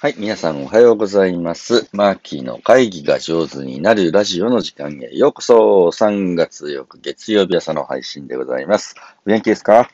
[0.00, 1.88] はい、皆さんおはようございます。
[1.92, 5.88] マーキーの会議が上手になるラジオの時間へようこそ。
[5.88, 8.94] 3月4日月曜日朝の配信でございます。
[9.26, 9.90] お元気ですか？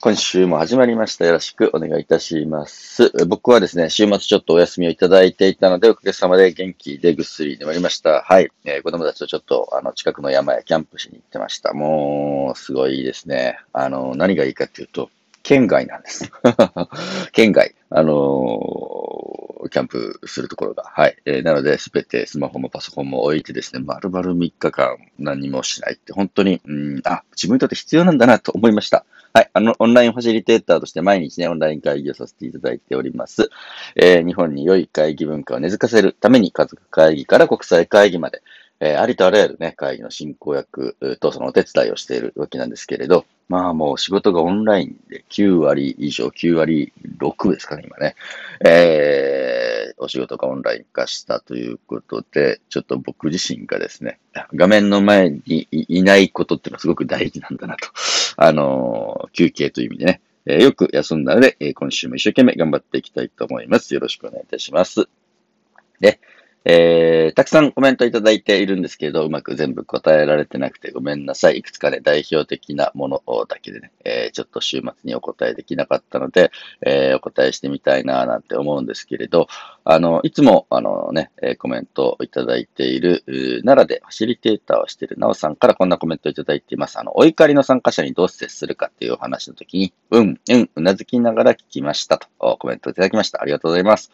[0.00, 1.24] 今週も始まりました。
[1.24, 3.12] よろしくお願いいたします。
[3.26, 8.22] 僕はですね、週末ちょっとお休みをいただいていたので、おかげさまで元気でぐっすり眠りました。
[8.22, 8.50] はい。
[8.64, 11.74] えー子供たちとちょっと、あの、近くの山へキャンプしに行ってました。
[11.74, 13.60] もう、すごいですね。
[13.72, 15.10] あの、何がいいかっていうと、
[15.46, 16.32] 県外なんです。
[17.30, 17.76] 県外。
[17.88, 20.84] あのーキャンプするところが。
[20.84, 21.16] はい。
[21.24, 29.04] えーなので、すべてスマホもパソコンも置いてですね、丸々3日間何もしないって、本当に、うん、あ、自分にとって必要なんだなと思いました。
[29.32, 29.50] はい。
[29.52, 33.50] あの、オンラインファシリテーターとして毎日ね、オンライン会議をさせていただいております。
[33.94, 38.42] えー日本に良い会議文化を根付かせるために、家族会議から国際会議まで、
[38.80, 48.14] えーありとあらゆるね、会議の進行役とそのお手伝いをしているわけなんですけれど、まあもう仕事がオンラインで9割以上、9割6ですかね、今ね。
[48.64, 54.18] えーお仕事がオンライン化したということで、ちょっと僕自身がですね、
[54.54, 57.88] 画面の前にいないことっていうのはすごく大事なんだなと。
[58.36, 63.94] あのー休憩という意味でね、えーよく休んだので、え今週も一生懸命頑張っていきたいと思います。
[63.94, 65.08] よろしくお願いいたします。
[66.00, 66.20] で、
[66.68, 71.58] えー、たくさんコメントいただいているんですけど、うまく全部答えられてなくてごめんなさい。
[71.58, 76.50] いくつかね、代表的なものだけでね、えーちょっと週末にお答えできなかったので、
[76.84, 79.46] えーお答えしてみたいななんて思うんですけれど、
[79.84, 83.22] あの、いつも、あのね、コメントをいただいている、
[83.64, 86.98] 奈良でファシリテーターをしているなおさんからこんなコメントをいただいています。
[86.98, 93.40] あの、お怒りの参加者にどう接するかっていうお話の時に、うん、うん、うなずきながら聞きましたと、コメントをいただきました。
[93.40, 94.10] ありがとうございます。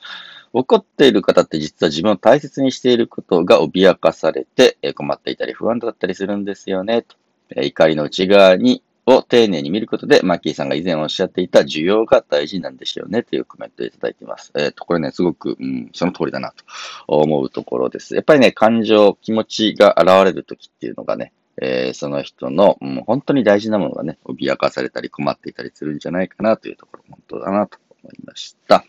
[0.53, 7.03] 怒っている方って実は自分を大切にしていることが脅かされて困っていたり不安だったりするんですよね。
[7.03, 7.17] と
[7.61, 14.53] 怒りの内側にを丁寧に見ることで、マッキーさんが以前おっしゃっていた需要が大事なんでしょうねというコメントをいただいています。
[14.55, 16.65] えっ、と、これね、すごく、うん、その通りだなと
[17.09, 18.15] 思うところです。
[18.15, 28.85] やっぱりね、感情、気持ちが現れるときっていうのがね、えーその人の、うん、本当に大事なものがね、脅かされたり困っていたりするんじゃないかなというところ、本当だなと思いました。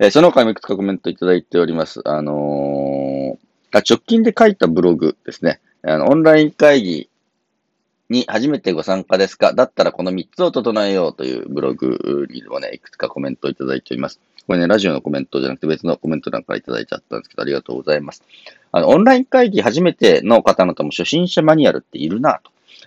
[0.00, 2.00] えその他にもいくつかコメントいただいております。
[2.04, 3.38] あの
[3.72, 5.60] あ直近で書いたブログですね。
[5.82, 7.10] あの、オンライン会議
[8.08, 9.52] に初めてご参加ですか？
[9.52, 14.20] だったらこの3つを整えようというブログにもね、いくつかコメントいただいております。
[14.46, 18.22] これね、ラジオのコメントじゃなくて別のコメント欄かいただいちゃったんですけど、ありがとうございます。
[18.72, 22.40] あの、オンライン会議初めての方々も初心者マニュアルっているな、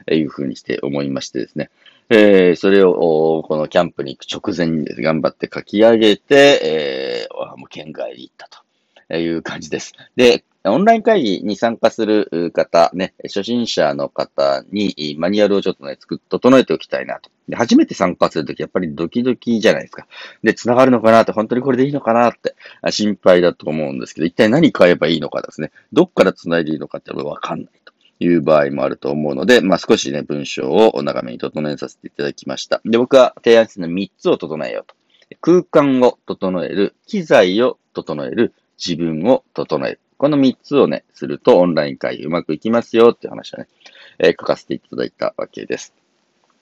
[0.08, 1.70] というふうにして思いましてですね。
[2.10, 8.50] えー、それを、このキャンプに行く直前にですね頑張って書き上げて、えー、もう県外に行った
[9.10, 9.94] という感じです。
[10.16, 17.32] で、オンライン会議に参加する方、ね、初心者の方にマニュアルをちょっとね、作っ、整えておきたいなと。
[17.50, 20.06] で初めて参加するとき、やっぱりドキドキじゃないですか。
[20.44, 22.56] で、繋がるのかなって、本当にこれでいいのかなって、
[22.92, 25.72] 心配だと思うんですけど、一体何買えばいいのかですね。
[25.94, 27.81] どっから繋いでいいのかってわかんない。
[28.22, 32.80] いう場合もあると思うので、まあ、少しね、文章を長めに整えさせていただきました。
[32.86, 34.96] で、僕は提案してるの3つを整えようと。
[35.42, 40.00] 空間を整える、機材を整える、自分を整える。
[40.18, 43.68] この3つをね、するとオンライン会議うまくいきますよっていう話をね、
[44.20, 45.96] えー書かせていただいたわけです。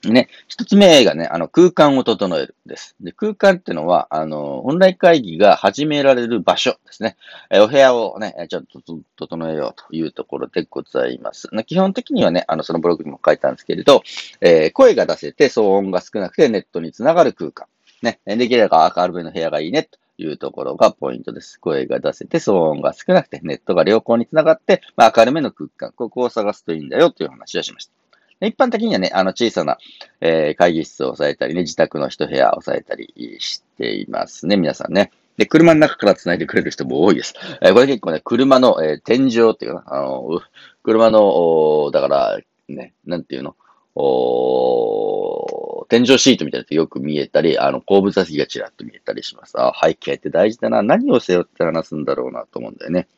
[0.04, 2.96] ね、一つ目がね、あの、空間を整えるです。
[3.00, 7.16] で、空間ってのは、あの、オンライン会議が始められる場所ですね。
[7.50, 11.48] えお部屋をね、ちょっと整えようというところでございます。
[11.66, 14.02] 基本的にはね、あの、そのブログにも書いたんですけれど、
[14.40, 17.66] えー声が出せて騒音が少なくてネットにつながる空間。
[18.00, 21.60] ね、できれば明るめの部屋がいいね、というところがポイントです。
[21.60, 25.92] 声が出せて騒音が少なくてネットが良好につながって、まあ、明るめの空間。
[25.92, 27.99] ここを探すといいんだよという話をしました。
[28.40, 29.78] 一般的にはね、あの小さな、
[30.20, 35.10] えー会議室を押さえたりね、自宅の一部屋を押さえたりしていますね、皆さんね。
[35.36, 37.34] で、車の中から繋いでくれる人も多いです。
[37.62, 40.40] えーこれ結構ね、車の、えー天井っていうかな、あの、
[40.82, 43.56] 車の、だから、ね、なんていうの、
[43.94, 49.60] お天井シートみたいなのってよく見えたり、あの、後部座席がちらっと見えたりします。
[49.60, 50.82] あ、背景って大事だな。
[50.82, 53.08] 何を背負って話すんだろうなと思うんだよね。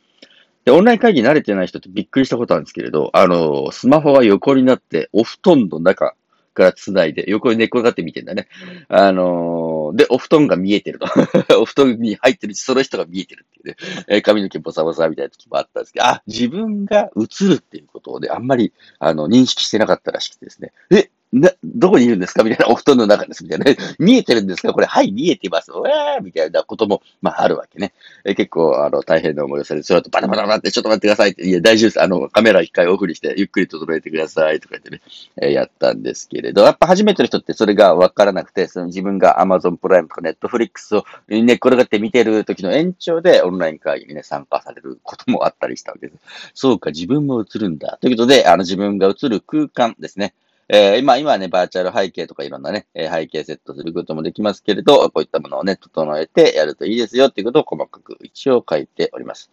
[0.65, 6.15] で、オンライン会議慣れてない人ってびっくりしたことあるんですけれど、あの、スマホが横になって、お布団の中
[6.55, 8.47] から繋いで、横に寝っ転がって見てんだね。
[8.89, 11.07] あので、お布団が見えてると。
[11.61, 13.77] お布団に入ってるし、その人が見えてるっていうね。
[14.09, 20.73] えー髪の毛ボサボサみたいな時もあったんですけど、あ、自分が映るっていうことをね、あんまり、あの、認識してなかったらしくてですね。
[20.91, 22.43] え、な、どこにいるんですか？
[22.45, 23.43] みたいな、お布団の中です。
[23.43, 23.65] みたいな。
[23.99, 24.73] 見えてるんですか？
[24.73, 25.71] これ、はい、見えてます。
[25.73, 27.93] うわーみたいなことも、まあ、あるわけね。
[28.25, 32.03] え結構、あの、大変な思いをされて、それとバタバタバタって、ちょっと待ってくださいって、いや、大丈夫です。
[32.03, 35.01] あの、カメラ一回オフにして、ゆっくり整えてくださいとか言ってね、
[35.41, 46.19] え、やったんですけれど、やっぱ初めての人ってそれがわからなくて、その自分が Amazon プライムとか Netflix を寝っ転がって見てる時の延長でオンライン会議にね、参加されることもあったりしたわけです。
[46.55, 47.99] そうか、自分も映るんだ。
[48.03, 50.35] ということで、あの、自分が映る空間ですね。
[50.69, 59.51] えー、今、今ね、バーチャル背景とかいろんなね、え背景セットすることもできますけれど、こういったものをね、整えてやるといいですよっていうことを細かく一応書いております。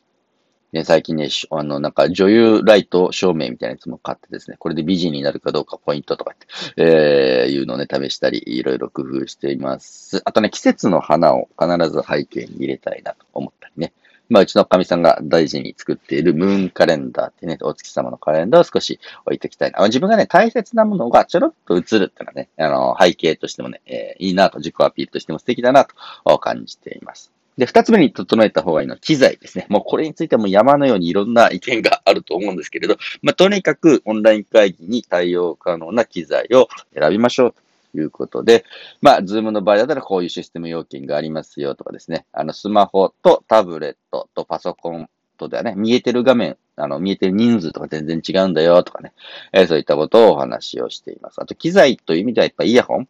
[0.71, 6.47] ね、最近ね、あの、なんか女優ライト照明みたいなやつも買ってですね、これで美人になるかどうかポイントとかって、
[6.77, 10.21] えー、いうのをね、試したり、いろいろ工夫しています。
[10.25, 13.93] あとね、季節の花を必ず背景に入れたいなと思ったりね。
[14.29, 19.83] まあ、うちのカミさんが大事に作っているムーンカレンダーってね、お月様のカレンダーを少し置いておきたいな。
[19.85, 25.85] 自分がね、大切なものがちょろっと映るっていうのはね、あの、背景としてもね、えー、いいなと、自己アピールとしても素敵だな
[26.25, 27.31] と感じています。
[27.59, 29.65] で、二つ目に整えた方がいいのは機材ですね。
[29.69, 37.55] もうこれについても山のようにいろんな意見があると思うんですけれど、まあ、とにかくオンライン会議に対応可能な機材を選びましょう。
[37.95, 38.65] いうことで、
[39.01, 49.13] まあ、 Zoom の場合だったらこういうシステム要件がありますよとかですね、あの、スマホとタブレットとパソコンとではね、見えてる画面、あの、見えてる人数とか全然違うんだよとかね、
[49.53, 51.41] えー、そういったことをお話をしています。
[51.41, 53.07] あと、機材という意味ではやっぱイヤホン。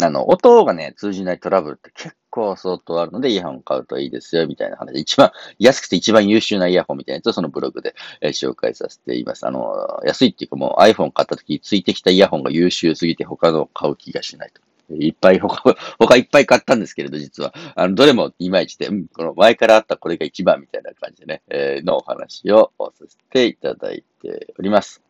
[0.00, 4.98] あの、音がね、通じないトラブルって結構相当あるので、イヤホン買うといいですよ、みたいな話。
[4.98, 9.46] 一番安くて一番優秀なイヤホンみたいなやつをそのブログで、えー、紹介させています。
[9.46, 14.62] あの、安いっていうかもう iPhone 買った時ついてきたイヤホンが優秀すぎて他の買う気がしないと。
[14.94, 17.54] いっぱい他、他いっぱい買ったんですけれど、実は。
[17.76, 25.02] あの、どれもいまいちで、うん、この前からあったこれが一番みたいな感じでね、えー、のお話をさせていただいております。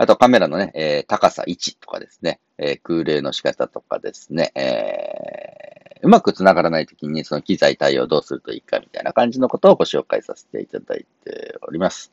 [0.00, 5.49] あとカメラのね、えー、高さ1とかですね、えー、空冷の仕方とかですね、えー、
[6.02, 12.10] うまく繋がらないときにその機材対応どうするといいかみたいな感じのことをご紹介させていただいております。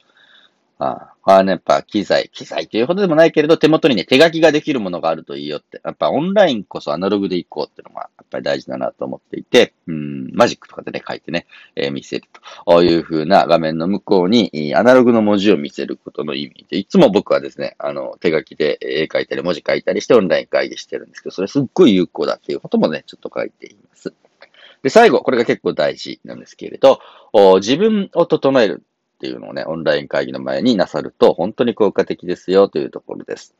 [0.79, 5.81] ああ、ね、やっぱ機材、機材というほどでもないけれど、手元にね、手書きができるものがあるといいよって。
[5.83, 12.25] やっぱオンラインこそアナログでいこうっていうのが、やっぱり大事だなと思っていて、うん、マジックとかでね、書いてね、えー、見せる
[12.67, 24.13] という風な画面の向こうに、アナログの文字を見せることの意味で、いつも僕はですね、あの、手書きで絵描いたり文字書いたりしてオンライン会議してるんですけど、それすっごい有効だっていうこともね、ちょっと書いています。
[24.83, 26.99] で、最後、これが結構大事なんですけれど、
[27.55, 28.83] 自分を整える
[29.17, 33.55] っていうのをね、オンライン会議の前になさると本当に効果的ですよというところです。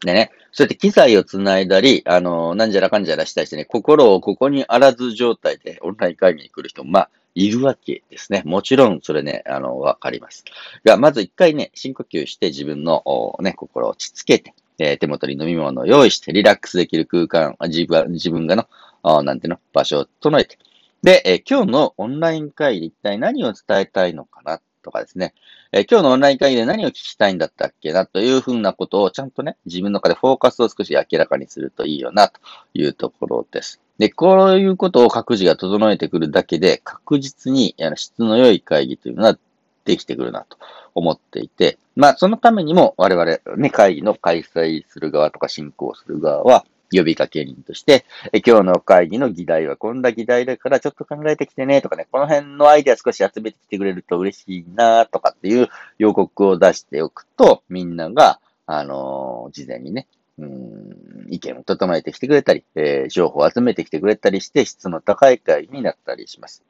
[0.00, 8.42] でね、そうやって機材をつないだり、あの、なんじゃらかんじゃらしたりしてね、心をここにあらず状態でオンライン会議に来る人も、まあ、いるわけですね。
[8.44, 10.44] もちろん、それね、あの、わかります。
[10.84, 13.04] が、まず一回ね、深呼吸して自分の、
[13.40, 18.56] ね、心を落ち着けて、えー、手元に飲み物を用意してリラックスできる空間、自分自分が
[19.04, 20.58] の、なんていうの、場所を整えて、
[21.02, 25.34] で、え、今日のオンライン会議で一体何を伝えたいのかなとかですね、
[25.72, 32.40] え、今日のオンライン会議で何を聞きたいんだったっけなというふうなことをちゃんとね、自分の中でフォーカスを少し明らかにするといいよなと
[32.74, 33.80] いうところです。
[33.98, 39.36] で、こういうことを各自が整えてくるだけで確実に質の良い会議というのは
[39.84, 40.56] できてくるなと
[40.94, 55.68] 思っていて、まあそのためにも我々ね、会議の開催する側とか進行する側は、呼びかけ人として、え今日の会議の議題はこんな議題だからちょっと考えてきてねとかね、この辺のアイデア少し集めてきてくれると嬉しいなとかっていう
[55.98, 60.06] 予告を出しておくと、みんなが、あのー、事前にね、
[60.38, 66.62] うん、意見を整えてきてくれたり、えー、情報を集めてきてくれたりして、質の高い会になったりします。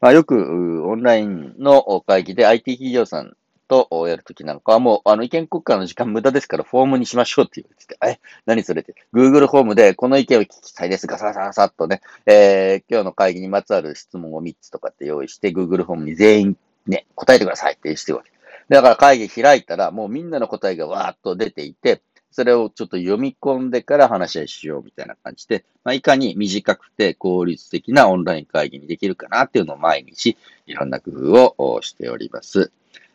[0.00, 3.36] まあ、よく、オンラインの会議で IT 企業さん
[3.68, 11.06] とやるときなんかはもう、あの、意見交換の時間無駄ですからフォームにしましょうって言われてて、え、何それって、Google フォームでこの意見を聞きたいです。
[11.06, 16.56] ガサガサガサっとね、えー、今日の会議にまつわる質問を3つとかって用意して、Google フォームに全員
[16.86, 18.30] ね、答えてくださいってしてるわけ。
[18.68, 22.02] だから会議開いたら、もうみんなの答えがわーっと出ていて、
[22.34, 32.72] それをちょっと読み込んでから話し合いしようみたいな感じで、まあ、いかに短くて効率的なオンライン会議にできるかなっていうのを毎日いろんな工夫をしております。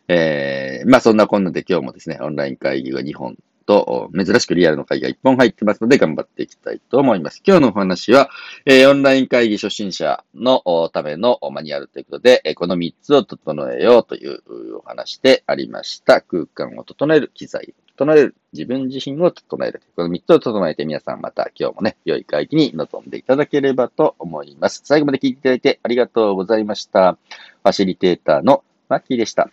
[0.10, 3.38] えー、まあそんなこんなで今日もですね、オンライン会議が2本
[3.68, 7.44] と、珍しくリアルの会議が1本入ってますので頑張っていきたいと思います。
[7.46, 8.32] 今日のお話は、
[8.66, 14.42] えー、オンライン会議初心者のためのマニュアルということで、この3つを整えようという
[14.78, 16.22] お話でありました。
[16.22, 19.84] 空間を整える、機材を整える、自分自身を整える。
[19.96, 24.82] この3つを整えて皆さんまた今日もね、良い会議に臨んでいただければと思います。
[24.84, 27.12] 最後まで聞いていただいてありがとうございました。
[27.12, 29.52] ファシリテーターのマッキーでした。